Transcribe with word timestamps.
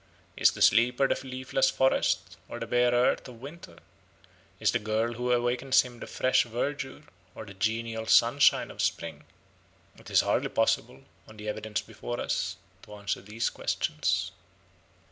Is 0.35 0.53
the 0.53 0.63
sleeper 0.63 1.07
the 1.07 1.27
leafless 1.27 1.69
forest 1.69 2.35
or 2.49 2.59
the 2.59 2.65
bare 2.65 2.91
earth 2.91 3.27
of 3.27 3.39
winter? 3.39 3.77
Is 4.59 4.71
the 4.71 4.79
girl 4.79 5.13
who 5.13 5.31
awakens 5.31 5.83
him 5.83 5.99
the 5.99 6.07
fresh 6.07 6.43
verdure 6.43 7.03
or 7.35 7.45
the 7.45 7.53
genial 7.53 8.07
sunshine 8.07 8.71
of 8.71 8.81
spring? 8.81 9.25
It 9.97 10.09
is 10.09 10.21
hardly 10.21 10.49
possible, 10.49 11.03
on 11.27 11.37
the 11.37 11.47
evidence 11.47 11.81
before 11.81 12.19
us, 12.19 12.57
to 12.81 12.95
answer 12.95 13.21
these 13.21 13.51
questions. 13.51 14.31